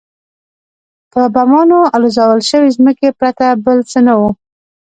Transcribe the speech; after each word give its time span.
په 1.11 1.21
بمانو 1.33 1.79
الوزول 1.95 2.41
شوې 2.49 2.69
ځمکې 2.77 3.09
پرته 3.19 3.45
بل 3.65 3.77
څه 3.91 3.99
نه 4.07 4.13
وو. 4.19 4.29